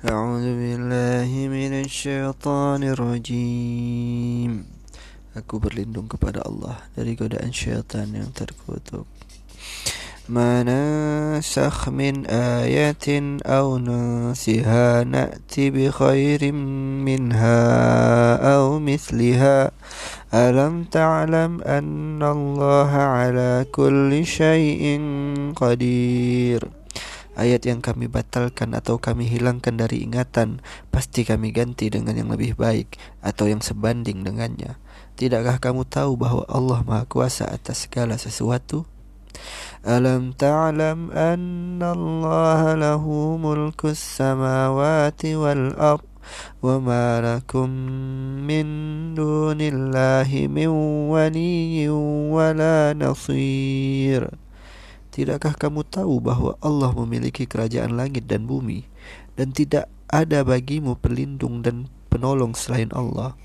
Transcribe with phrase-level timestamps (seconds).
[0.00, 4.52] أعوذ بالله من الشيطان الرجيم.
[5.36, 9.04] Aku berlindung kepada Allah dari godaan syaitan yang terkutuk.
[10.30, 13.06] ما نسخ من آية
[13.44, 16.52] أو ننسها نأتي بخير
[17.04, 17.60] منها
[18.56, 19.70] أو مثلها
[20.34, 24.84] ألم تعلم أن الله على كل شيء
[25.56, 26.79] قدير
[27.35, 32.55] Ayat yang kami batalkan atau kami hilangkan dari ingatan Pasti kami ganti dengan yang lebih
[32.55, 34.79] baik Atau yang sebanding dengannya
[35.19, 38.87] Tidakkah kamu tahu bahwa Allah Maha Kuasa atas segala sesuatu?
[39.87, 43.03] ألم تعلم أن الله له
[43.37, 46.01] ملك السماوات والأرض
[46.63, 47.69] وما لكم
[48.49, 48.65] من
[49.13, 50.67] دون الله من
[51.13, 51.89] ولي
[52.33, 54.29] ولا نصير
[55.19, 58.83] Tidakkah kamu tahu bahwa Allah memiliki kerajaan langit dan bumi
[59.39, 63.35] dan tidak ada bagimu pelindung dan penolong selain Allah?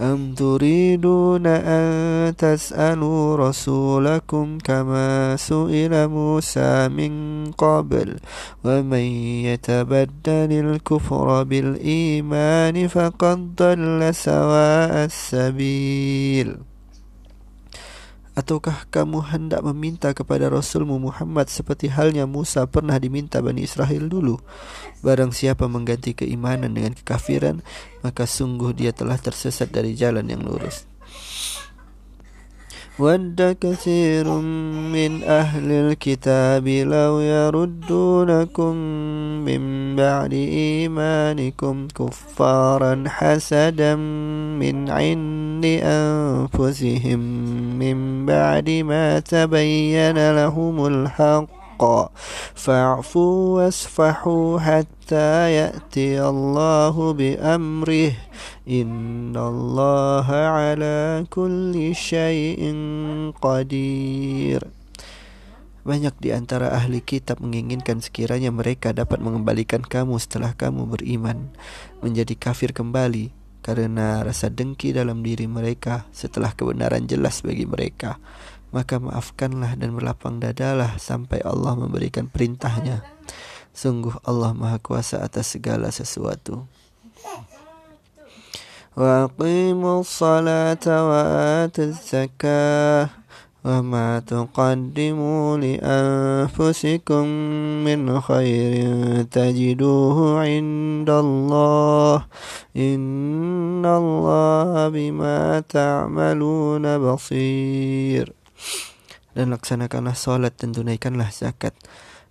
[0.00, 7.12] أم تريدون أن تسألوا رسولكم كما سئل موسى من
[7.52, 8.16] قبل
[8.64, 9.04] ومن
[9.52, 16.56] يتبدل الكفر بالإيمان فقد ضل سواء السبيل
[18.36, 24.40] Ataukah kamu hendak meminta kepada Rasulmu Muhammad seperti halnya Musa pernah diminta Bani Israel dulu?
[25.04, 27.60] Barang siapa mengganti keimanan dengan kekafiran,
[28.00, 30.88] maka sungguh dia telah tersesat dari jalan yang lurus.
[32.98, 34.28] ود كثير
[34.92, 38.74] من أهل الكتاب لو يردونكم
[39.48, 39.62] من
[39.96, 43.96] بعد إيمانكم كفارا حسدا
[44.60, 47.20] من عند أنفسهم
[47.78, 51.82] من بعد ما تبين لهم الحق
[52.54, 58.12] فاعفوا واصفحوا حتى يأتي الله بأمره
[58.68, 62.62] إن الله على كل شيء
[63.42, 64.62] قدير
[65.82, 71.50] Banyak di antara ahli kitab menginginkan sekiranya mereka dapat mengembalikan kamu setelah kamu beriman
[71.98, 73.34] menjadi kafir kembali
[73.66, 78.18] karena rasa dengki dalam diri mereka setelah kebenaran jelas bagi mereka.
[78.72, 83.04] Maka maafkanlah dan berlapang dadalah sampai Allah memberikan perintahnya.
[83.72, 86.66] Sungguh Allah Maha Kuasa atas segala sesuatu.
[88.92, 93.08] وأقيموا الصلاة وآتوا الزكاة
[93.66, 97.24] وما تقدموا لأنفسكم
[97.86, 98.72] من خير
[99.30, 102.16] تجدوه عند الله
[102.76, 108.26] إن الله بما تعملون بصير
[109.32, 111.72] dan laksanakanlah salat dan tunaikanlah zakat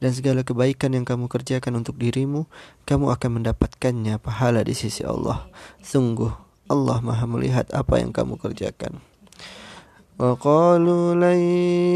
[0.00, 2.48] dan segala kebaikan yang kamu kerjakan untuk dirimu
[2.88, 5.44] kamu akan mendapatkannya pahala di sisi Allah
[5.84, 8.98] sungguh Allah Maha melihat apa yang kamu kerjakan.
[10.20, 11.40] وقالوا لن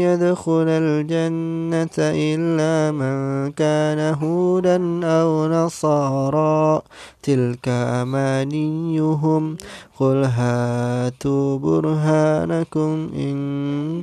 [0.05, 3.15] يدخل الجنة إلا من
[3.51, 6.81] كان هودا أو نصارى
[7.23, 9.57] تلك أمانيهم
[9.99, 13.37] قل هاتوا برهانكم إن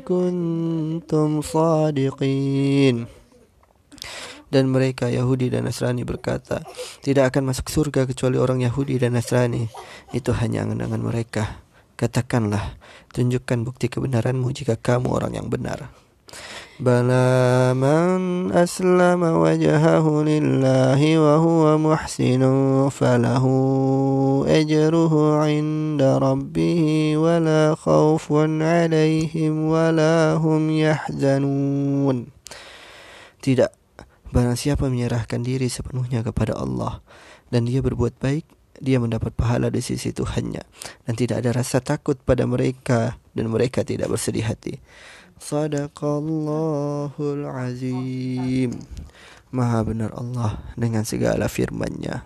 [0.02, 3.06] كنتم صادقين
[4.48, 6.64] dan mereka Yahudi dan Nasrani berkata,
[7.04, 9.68] tidak akan masuk surga kecuali orang Yahudi dan Nasrani.
[10.16, 11.61] Itu hanya angan-angan mereka.
[12.03, 12.75] Katakanlah,
[13.15, 15.87] tunjukkan bukti kebenaranmu jika kamu orang yang benar.
[16.75, 28.59] Bala man aslama wajhahu lillahi wa huwa muhsinu falahu ajruhu inda rabbih wa la khawfun
[28.59, 29.87] alaihim wa
[30.43, 32.27] hum yahzanun.
[33.39, 33.71] Tidak
[34.33, 37.05] Barang siapa menyerahkan diri sepenuhnya kepada Allah
[37.53, 38.49] dan dia berbuat baik,
[38.81, 40.61] dia mendapat pahala di sisi Tuhannya
[41.05, 44.79] dan tidak ada rasa takut pada mereka dan mereka tidak bersedih hati.
[45.37, 48.81] Sadaqallahul azim.
[49.53, 52.25] Maha benar Allah dengan segala firman-Nya.